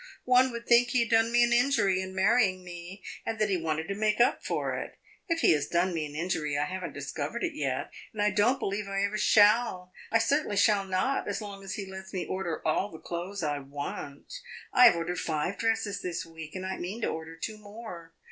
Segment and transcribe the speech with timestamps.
[0.25, 3.57] One would think he had done me an injury in marrying me, and that he
[3.61, 4.97] wanted to make up for it.
[5.27, 8.31] If he has done me an injury I have n't discovered it yet, and I
[8.31, 9.91] don't believe I ever shall.
[10.11, 13.59] I certainly shall not as long as he lets me order all the clothes I
[13.59, 14.33] want.
[14.73, 18.15] I have ordered five dresses this week, and I mean to order two more.